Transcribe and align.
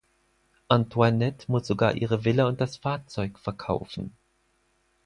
Antoinette 0.71 1.45
muss 1.47 1.67
sogar 1.67 1.95
ihre 1.95 2.25
Villa 2.25 2.47
und 2.47 2.59
das 2.59 2.75
Fahrzeug 2.77 3.37
verkaufen. 3.37 4.13